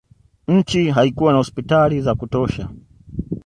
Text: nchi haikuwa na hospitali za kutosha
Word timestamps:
nchi 0.47 0.89
haikuwa 0.89 1.31
na 1.31 1.37
hospitali 1.37 2.01
za 2.01 2.15
kutosha 2.15 2.69